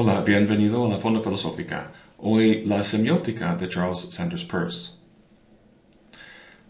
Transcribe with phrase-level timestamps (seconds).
[0.00, 1.90] Hola, bienvenido a la Fonda Filosófica.
[2.18, 4.92] Hoy la semiótica de Charles Sanders Peirce.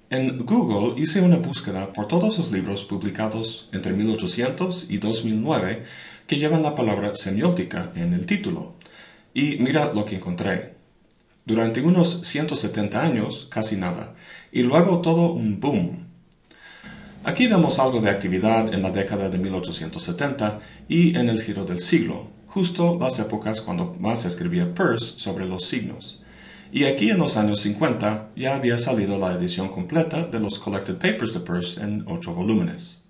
[0.09, 5.84] En Google hice una búsqueda por todos los libros publicados entre 1800 y 2009
[6.27, 8.77] que llevan la palabra semiótica en el título.
[9.34, 10.77] Y mira lo que encontré.
[11.45, 14.15] Durante unos 170 años, casi nada.
[14.51, 16.06] Y luego todo un boom.
[17.24, 21.80] Aquí vemos algo de actividad en la década de 1870 y en el giro del
[21.80, 26.23] siglo, justo las épocas cuando más escribía Peirce sobre los signos.
[26.70, 30.97] Y aquí en los años 50 ya había salido la edición completa de los Collected
[30.97, 33.03] Papers de Peirce en ocho volúmenes.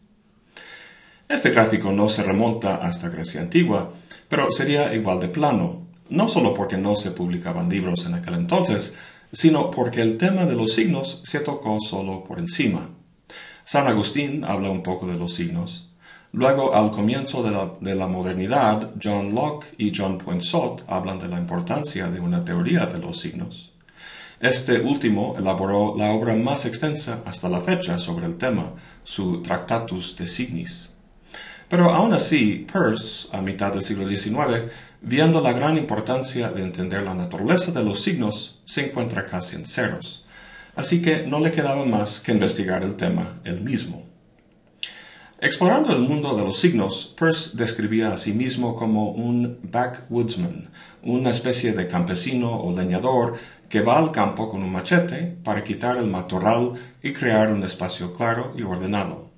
[1.28, 3.92] Este gráfico no se remonta hasta Grecia antigua,
[4.28, 8.96] pero sería igual de plano, no solo porque no se publicaban libros en aquel entonces,
[9.32, 12.90] sino porque el tema de los signos se tocó solo por encima.
[13.64, 15.87] San Agustín habla un poco de los signos,
[16.32, 17.42] Luego, al comienzo
[17.80, 22.84] de la, modernidad, John Locke y John Poinsot hablan de la importancia de una teoría
[22.84, 23.72] de los signos.
[24.38, 30.16] Este último elaboró la obra más extensa hasta la fecha sobre el tema, su Tractatus
[30.16, 30.92] de Signis.
[31.68, 37.02] Pero aún así, Peirce, a mitad del siglo XIX, viendo la gran importancia de entender
[37.04, 40.26] la naturaleza de los signos, se encuentra casi en ceros.
[40.76, 44.07] Así que no le quedaba más que investigar el tema él mismo.
[45.40, 50.68] Explorando el mundo de los signos, Peirce describía a sí mismo como un backwoodsman,
[51.04, 53.36] una especie de campesino o leñador
[53.68, 56.72] que va al campo con un machete para quitar el matorral
[57.04, 59.30] y crear un espacio claro y ordenado.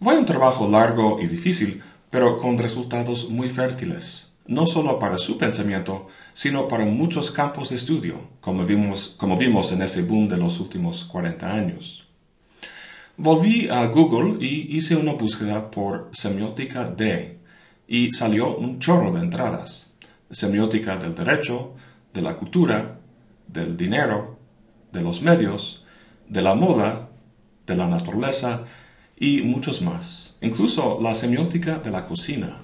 [0.00, 5.36] Fue un trabajo largo y difícil, pero con resultados muy fértiles, no solo para su
[5.36, 10.38] pensamiento, sino para muchos campos de estudio, como vimos, como vimos en ese boom de
[10.38, 12.03] los últimos 40 años.
[13.16, 17.38] Volví a Google y hice una búsqueda por semiótica de
[17.86, 19.92] y salió un chorro de entradas.
[20.32, 21.74] Semiótica del derecho,
[22.12, 22.98] de la cultura,
[23.46, 24.40] del dinero,
[24.92, 25.84] de los medios,
[26.28, 27.10] de la moda,
[27.64, 28.64] de la naturaleza
[29.16, 30.36] y muchos más.
[30.40, 32.62] Incluso la semiótica de la cocina.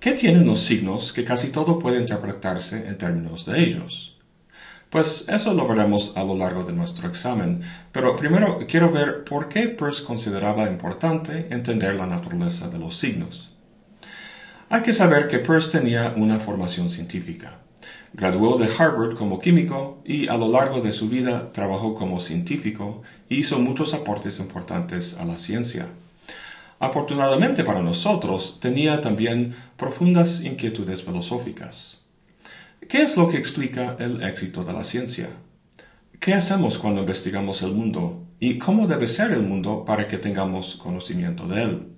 [0.00, 4.18] ¿Qué tienen los signos que casi todo puede interpretarse en términos de ellos?
[4.92, 9.48] Pues eso lo veremos a lo largo de nuestro examen, pero primero quiero ver por
[9.48, 13.54] qué Peirce consideraba importante entender la naturaleza de los signos.
[14.68, 17.54] Hay que saber que Peirce tenía una formación científica.
[18.12, 23.00] Graduó de Harvard como químico y a lo largo de su vida trabajó como científico
[23.30, 25.86] e hizo muchos aportes importantes a la ciencia.
[26.78, 32.01] Afortunadamente para nosotros, tenía también profundas inquietudes filosóficas.
[32.92, 35.30] ¿Qué es lo que explica el éxito de la ciencia?
[36.20, 38.26] ¿Qué hacemos cuando investigamos el mundo?
[38.38, 41.88] ¿Y cómo debe ser el mundo para que tengamos conocimiento de él?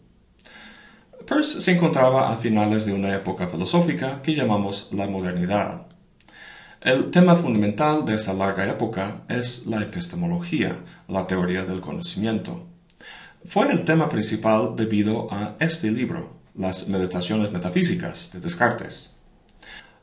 [1.27, 5.89] Peirce se encontraba a finales de una época filosófica que llamamos la modernidad.
[6.81, 10.77] El tema fundamental de esa larga época es la epistemología,
[11.09, 12.69] la teoría del conocimiento.
[13.47, 19.14] Fue el tema principal debido a este libro, Las Meditaciones Metafísicas de Descartes.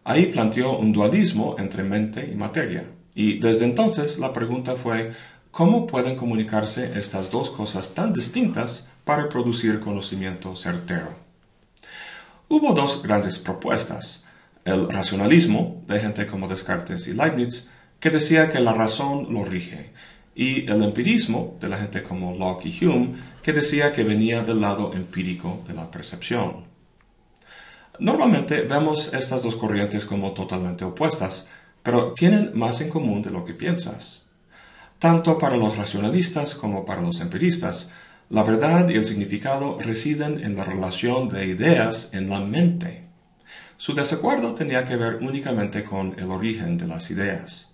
[0.03, 2.85] Ahí planteó un dualismo entre mente y materia.
[3.13, 5.11] Y desde entonces la pregunta fue,
[5.51, 11.15] ¿cómo pueden comunicarse estas dos cosas tan distintas para producir conocimiento certero?
[12.49, 14.25] Hubo dos grandes propuestas.
[14.65, 17.69] El racionalismo, de gente como Descartes y Leibniz,
[17.99, 19.93] que decía que la razón lo rige,
[20.35, 23.13] y el empirismo, de la gente como Locke y Hume,
[23.43, 26.70] que decía que venía del lado empírico de la percepción.
[28.01, 31.47] Normalmente vemos estas dos corrientes como totalmente opuestas,
[31.83, 34.25] pero tienen más en común de lo que piensas.
[34.97, 37.91] Tanto para los racionalistas como para los empiristas,
[38.29, 43.03] la verdad y el significado residen en la relación de ideas en la mente.
[43.77, 47.67] Su desacuerdo tenía que ver únicamente con el origen de las ideas.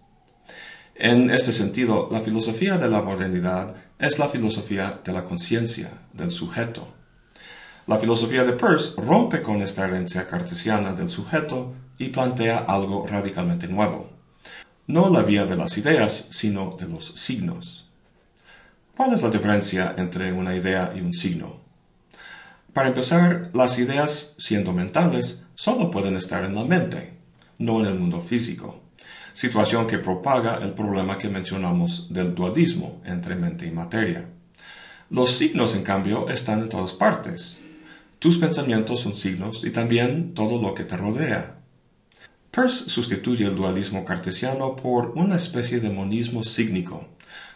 [0.94, 6.32] En este sentido, la filosofía de la modernidad es la filosofía de la conciencia, del
[6.32, 6.97] sujeto.
[7.88, 13.70] La filosofía de Peirce rompe con esta herencia cartesiana del sujeto y plantea algo radicalmente
[13.70, 14.10] nuevo.
[14.88, 17.90] No la vía de las ideas, sino de los signos.
[18.98, 21.62] ¿Cuál es la diferencia entre una idea y un signo?
[22.74, 27.18] Para empezar, las ideas, siendo mentales, solo pueden estar en la mente,
[27.58, 28.82] no en el mundo físico,
[29.34, 34.26] situación que propaga el problema que mencionamos del dualismo entre mente y materia.
[35.10, 37.62] Los signos, en cambio, están en todas partes,
[38.20, 41.60] tus pensamientos son signos y también todo lo que te rodea.
[42.50, 47.08] Peirce sustituye el dualismo cartesiano por una especie de monismo sígnico,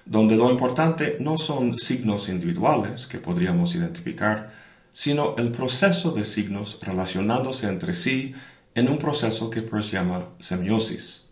[0.06, 4.54] donde lo importante no son signos individuales que podríamos identificar,
[4.94, 8.36] sino el proceso de signos relacionándose entre sí
[8.76, 11.26] en un proceso que Peirce llama semiosis.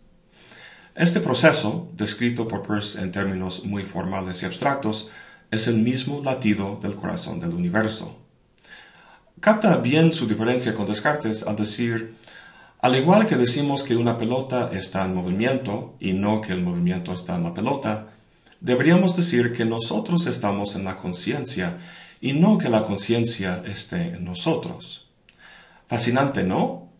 [0.96, 5.08] Este proceso, descrito por Peirce en términos muy formales y abstractos,
[5.52, 8.19] es el mismo latido del corazón del universo.
[9.40, 12.14] Capta bien su diferencia con Descartes al decir,
[12.82, 17.14] al igual que decimos que una pelota está en movimiento y no que el movimiento
[17.14, 18.08] está en la pelota,
[18.60, 21.78] deberíamos decir que nosotros estamos en la conciencia
[22.20, 25.06] y no que la conciencia esté en nosotros.
[25.88, 26.90] Fascinante, ¿no?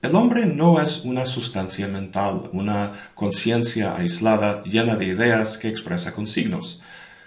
[0.00, 6.14] El hombre no es una sustancia mental, una conciencia aislada llena de ideas que expresa
[6.14, 6.80] con signos,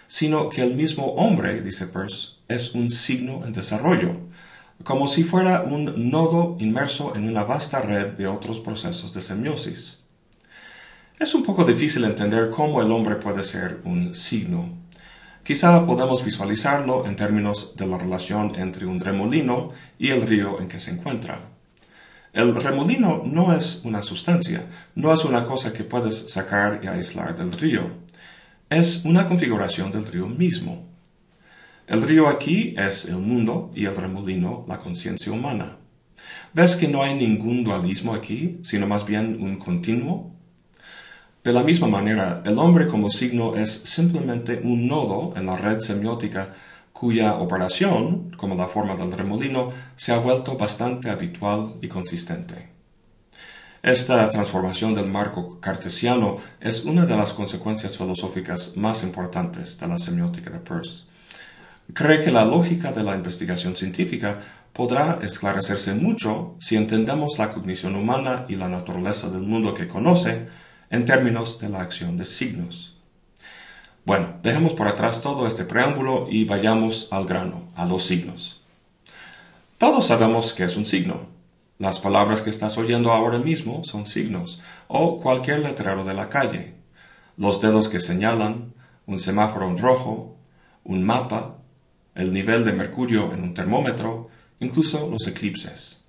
[0.07, 4.31] sino que el mismo hombre, dice Peirce, es un signo en desarrollo,
[4.83, 10.03] como si fuera un nodo inmerso en una vasta red de otros procesos de semiosis.
[11.19, 14.69] Es un poco difícil entender cómo el hombre puede ser un signo.
[15.43, 20.67] Quizá podemos visualizarlo en términos de la relación entre un remolino y el río en
[20.67, 21.49] que se encuentra.
[22.33, 27.35] El remolino no es una sustancia, no es una cosa que puedes sacar y aislar
[27.35, 27.87] del río.
[28.69, 30.90] Es una configuración del río mismo.
[31.91, 35.75] El río aquí es el mundo y el remolino la conciencia humana.
[36.53, 40.33] ¿Ves que no hay ningún dualismo aquí, sino más bien un continuo?
[41.43, 45.81] De la misma manera, el hombre como signo es simplemente un nodo en la red
[45.81, 46.53] semiótica
[46.93, 52.69] cuya operación, como la forma del remolino, se ha vuelto bastante habitual y consistente.
[53.83, 59.99] Esta transformación del marco cartesiano es una de las consecuencias filosóficas más importantes de la
[59.99, 61.10] semiótica de Peirce.
[61.93, 64.41] Cree que la lógica de la investigación científica
[64.73, 70.47] podrá esclarecerse mucho si entendemos la cognición humana y la naturaleza del mundo que conoce
[70.89, 72.97] en términos de la acción de signos.
[74.05, 78.61] Bueno, dejemos por atrás todo este preámbulo y vayamos al grano, a los signos.
[79.77, 81.27] Todos sabemos que es un signo.
[81.77, 86.75] Las palabras que estás oyendo ahora mismo son signos, o cualquier letrero de la calle.
[87.37, 88.73] Los dedos que señalan,
[89.05, 90.35] un semáforo rojo,
[90.83, 91.57] un mapa,
[92.15, 94.29] el nivel de mercurio en un termómetro,
[94.59, 96.03] incluso los eclipses.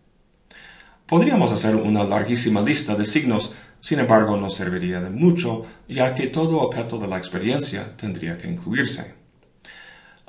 [1.06, 3.52] Podríamos hacer una larguísima lista de signos
[3.82, 8.48] sin embargo, no serviría de mucho, ya que todo objeto de la experiencia tendría que
[8.48, 9.14] incluirse.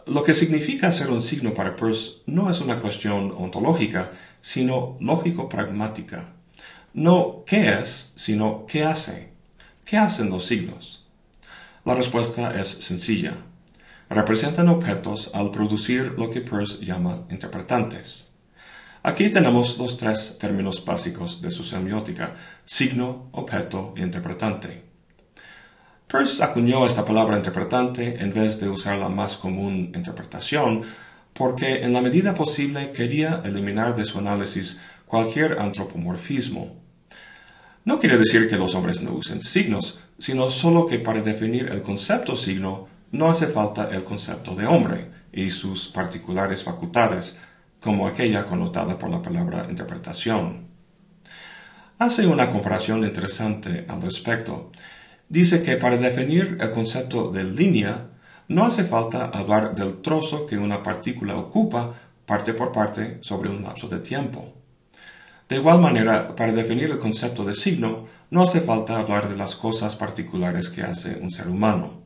[0.07, 4.11] Lo que significa ser un signo para Peirce no es una cuestión ontológica,
[4.41, 6.33] sino lógico-pragmática.
[6.95, 9.29] No qué es, sino qué hace.
[9.85, 11.05] ¿Qué hacen los signos?
[11.85, 13.35] La respuesta es sencilla.
[14.09, 18.29] Representan objetos al producir lo que Peirce llama interpretantes.
[19.01, 24.83] Aquí tenemos los tres términos básicos de su semiótica, signo, objeto e interpretante.
[26.07, 30.83] Peirce acuñó esta palabra interpretante en vez de usar la más común interpretación,
[31.33, 36.75] porque en la medida posible quería eliminar de su análisis cualquier antropomorfismo.
[37.85, 41.81] No quiere decir que los hombres no usen signos, sino solo que para definir el
[41.81, 47.35] concepto signo no hace falta el concepto de hombre y sus particulares facultades,
[47.79, 50.67] como aquella connotada por la palabra interpretación.
[51.99, 54.71] Hace una comparación interesante al respecto.
[55.29, 58.07] Dice que para definir el concepto de línea
[58.47, 61.93] no hace falta hablar del trozo que una partícula ocupa
[62.25, 64.55] parte por parte sobre un lapso de tiempo.
[65.47, 69.55] De igual manera, para definir el concepto de signo, no hace falta hablar de las
[69.55, 72.02] cosas particulares que hace un ser humano.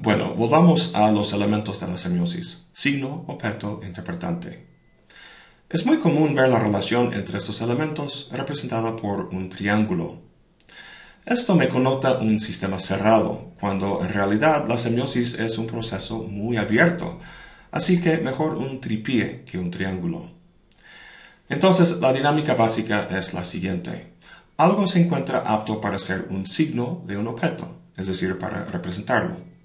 [0.00, 4.64] Bueno, volvamos a los elementos de la semiosis, signo, objeto, interpretante.
[5.68, 10.20] Es muy común ver la relación entre estos elementos representada por un triángulo.
[11.26, 16.58] Esto me connota un sistema cerrado, cuando en realidad la semiosis es un proceso muy
[16.58, 17.18] abierto,
[17.72, 20.30] así que mejor un tripié que un triángulo.
[21.48, 24.12] Entonces, la dinámica básica es la siguiente.
[24.58, 29.57] Algo se encuentra apto para ser un signo de un objeto, es decir, para representarlo.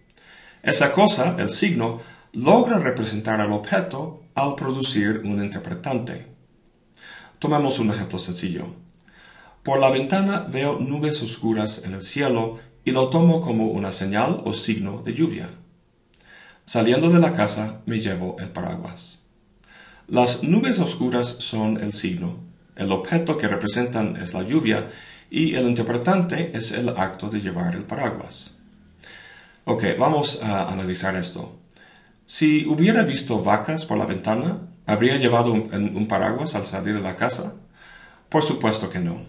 [0.63, 1.99] Esa cosa, el signo,
[2.31, 6.25] logra representar al objeto al producir un interpretante.
[7.37, 8.67] Tomemos un ejemplo sencillo.
[9.61, 14.41] Por la ventana veo nubes oscuras en el cielo y lo tomo como una señal
[14.45, 15.49] o signo de lluvia.
[16.65, 19.21] Saliendo de la casa me llevo el paraguas.
[20.07, 22.37] Las nubes oscuras son el signo,
[22.77, 24.89] el objeto que representan es la lluvia
[25.29, 28.55] y el interpretante es el acto de llevar el paraguas.
[29.65, 31.57] Ok, vamos a analizar esto.
[32.25, 37.15] Si hubiera visto vacas por la ventana, ¿habría llevado un, paraguas al salir de la
[37.15, 37.55] casa?
[38.27, 39.25] Por supuesto que no.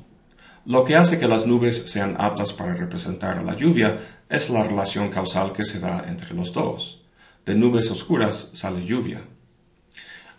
[0.66, 4.64] Lo que hace que las nubes sean aptas para representar a la lluvia es la
[4.64, 7.02] relación causal que se da entre los dos.
[7.46, 9.22] De nubes oscuras sale lluvia.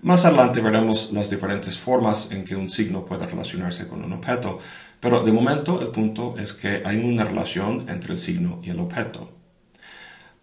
[0.01, 4.59] Más adelante veremos las diferentes formas en que un signo puede relacionarse con un objeto,
[4.99, 8.81] pero de momento el punto es que hay una relación entre el signo y el
[8.81, 9.44] objeto.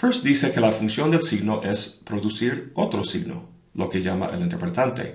[0.02, 4.40] Peirce dice que la función del signo es producir otro signo, lo que llama el
[4.40, 5.14] interpretante,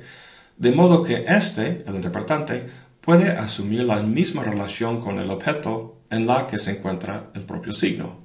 [0.56, 2.70] de modo que éste, el interpretante,
[3.01, 7.74] puede asumir la misma relación con el objeto en la que se encuentra el propio
[7.74, 8.22] signo.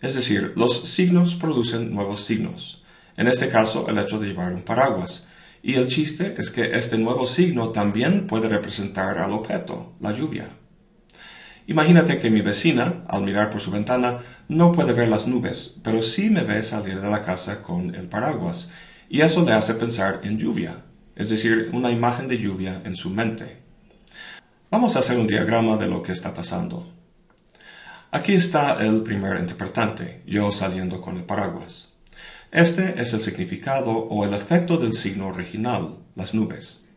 [0.00, 2.84] Es decir, los signos producen nuevos signos,
[3.16, 5.26] en este caso el hecho de llevar un paraguas,
[5.64, 10.59] y el chiste es que este nuevo signo también puede representar al objeto, la lluvia.
[11.70, 16.02] Imagínate que mi vecina, al mirar por su ventana, no puede ver las nubes, pero
[16.02, 18.72] sí me ve salir de la casa con el paraguas,
[19.08, 20.82] y eso le hace pensar en lluvia,
[21.14, 23.58] es decir, una imagen de lluvia en su mente.
[24.68, 26.92] Vamos a hacer un diagrama de lo que está pasando.
[28.10, 31.90] Aquí está el primer interpretante, yo saliendo con el paraguas.
[32.50, 36.89] Este es el significado o el efecto del signo original, las nubes.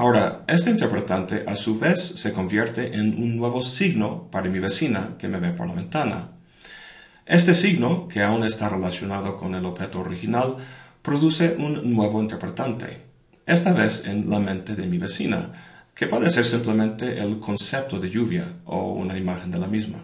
[0.00, 5.16] Ahora, este interpretante a su vez se convierte en un nuevo signo para mi vecina
[5.18, 6.30] que me ve por la ventana.
[7.26, 10.56] Este signo, que aún está relacionado con el objeto original,
[11.02, 13.02] produce un nuevo interpretante,
[13.44, 15.52] esta vez en la mente de mi vecina,
[15.94, 19.98] que puede ser simplemente el concepto de lluvia o una imagen de la misma.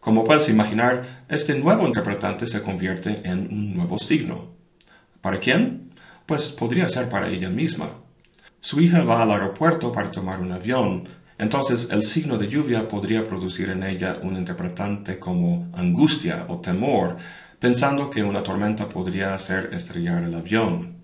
[0.00, 4.50] Como puedes imaginar, este nuevo interpretante se convierte en un nuevo signo.
[5.22, 5.94] ¿Para quién?
[6.26, 8.04] Pues podría ser para ella misma.
[8.66, 11.08] Su hija va al aeropuerto para tomar un avión,
[11.38, 17.16] entonces el signo de lluvia podría producir en ella un interpretante como angustia o temor,
[17.60, 20.96] pensando que una tormenta podría hacer estrellar el avión.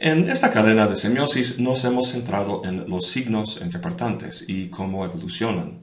[0.00, 5.82] En esta cadena de semiosis nos hemos centrado en los signos interpretantes y cómo evolucionan.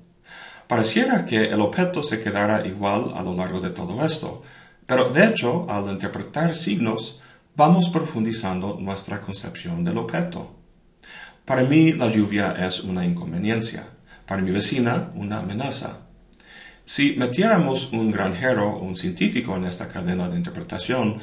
[0.67, 4.41] Pareciera que el objeto se quedara igual a lo largo de todo esto,
[4.87, 7.21] pero de hecho, al interpretar signos,
[7.55, 10.55] vamos profundizando nuestra concepción del objeto.
[11.45, 13.87] Para mí la lluvia es una inconveniencia,
[14.25, 16.01] para mi vecina una amenaza.
[16.85, 21.19] Si metiéramos un granjero o un científico en esta cadena de interpretación,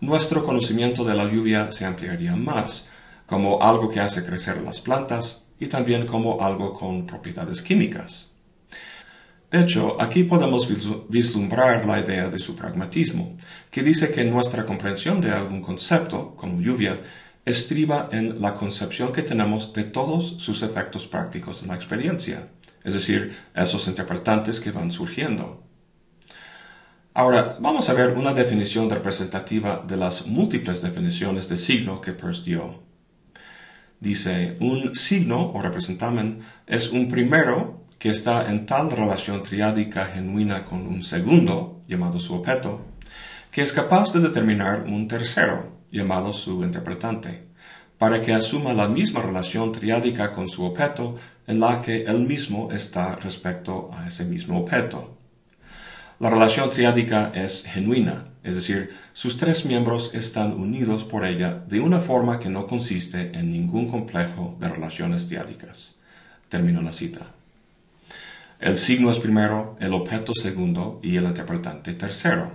[0.00, 2.88] nuestro conocimiento de la lluvia se ampliaría más,
[3.26, 8.29] como algo que hace crecer las plantas y también como algo con propiedades químicas.
[9.50, 10.68] De hecho, aquí podemos
[11.08, 13.36] vislumbrar la idea de su pragmatismo,
[13.68, 17.00] que dice que nuestra comprensión de algún concepto, como lluvia,
[17.44, 22.48] estriba en la concepción que tenemos de todos sus efectos prácticos en la experiencia,
[22.84, 25.64] es decir, esos interpretantes que van surgiendo.
[27.12, 32.44] Ahora, vamos a ver una definición representativa de las múltiples definiciones de signo que Peirce
[32.44, 32.84] dio.
[33.98, 40.64] Dice, un signo o representamen es un primero que está en tal relación triádica genuina
[40.64, 42.80] con un segundo, llamado su objeto,
[43.50, 47.44] que es capaz de determinar un tercero, llamado su interpretante,
[47.98, 51.16] para que asuma la misma relación triádica con su objeto
[51.46, 55.18] en la que él mismo está respecto a ese mismo objeto.
[56.20, 61.80] La relación triádica es genuina, es decir, sus tres miembros están unidos por ella de
[61.80, 65.98] una forma que no consiste en ningún complejo de relaciones triádicas.
[66.48, 67.39] Termino la cita.
[68.60, 72.52] El signo es primero, el objeto segundo y el interpretante tercero.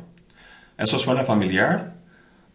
[0.77, 1.95] ¿Eso suena familiar?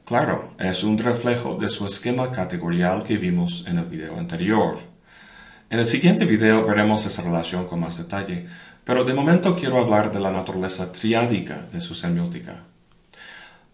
[0.04, 4.78] Claro, es un reflejo de su esquema categorial que vimos en el video anterior.
[5.68, 8.46] En el siguiente video veremos esa relación con más detalle,
[8.84, 12.66] pero de momento quiero hablar de la naturaleza triádica de su semiótica.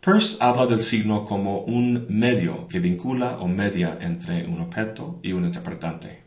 [0.00, 5.32] Peirce habla del signo como un medio que vincula o media entre un objeto y
[5.32, 6.25] un interpretante.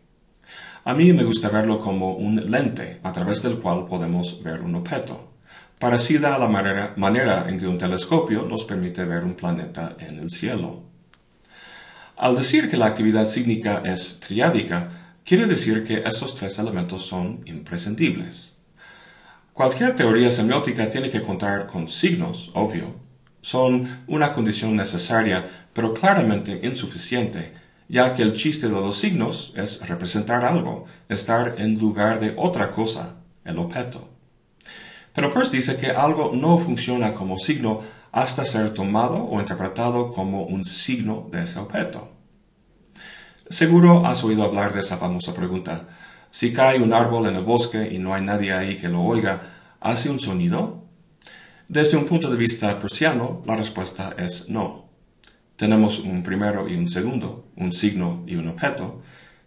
[0.90, 4.74] A mí me gusta verlo como un lente a través del cual podemos ver un
[4.74, 5.34] objeto,
[5.78, 10.32] parecida a la manera, en que un telescopio nos permite ver un planeta en el
[10.32, 10.82] cielo.
[12.18, 17.44] Al decir que la actividad sígnica es triádica, quiere decir que esos tres elementos son
[17.46, 18.58] imprescindibles.
[19.54, 22.96] Cualquier teoría semiótica tiene que contar con signos, obvio.
[23.42, 27.59] Son una condición necesaria, pero claramente insuficiente
[27.90, 32.72] ya que el chiste de los signos es representar algo, estar en lugar de otra
[32.72, 34.08] cosa, el objeto.
[35.14, 37.82] Pero Peirce dice que algo no funciona como signo
[38.12, 42.10] hasta ser tomado o interpretado como un signo de ese objeto.
[43.50, 45.88] Seguro has oído hablar de esa famosa pregunta.
[46.30, 49.42] Si cae un árbol en el bosque y no hay nadie ahí que lo oiga,
[49.80, 50.84] ¿hace un sonido?
[51.68, 54.89] Desde un punto de vista persiano, la respuesta es no
[55.60, 59.02] tenemos un primero y un segundo, un signo y un objeto,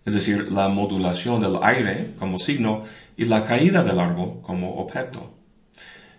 [0.04, 2.84] es decir, la modulación del aire como signo
[3.16, 5.32] y la caída del árbol como objeto.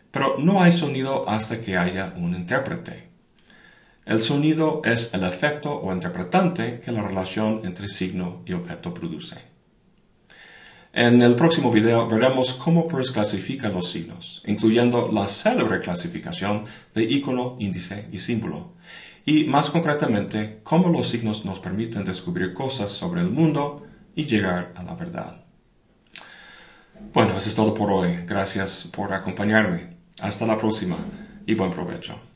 [0.10, 3.10] Pero no hay sonido hasta que haya un intérprete.
[4.04, 9.36] El sonido es el efecto o interpretante que la relación entre signo y objeto produce.
[10.92, 17.04] En el próximo video veremos cómo Peirce clasifica los signos, incluyendo la célebre clasificación de
[17.04, 18.74] icono, índice y símbolo,
[19.26, 24.72] y más concretamente cómo los signos nos permiten descubrir cosas sobre el mundo y llegar
[24.76, 25.44] a la verdad.
[27.14, 28.26] Bueno, eso es todo por hoy.
[28.26, 29.98] Gracias por acompañarme.
[30.20, 30.98] Hasta la próxima
[31.46, 32.33] y buen provecho.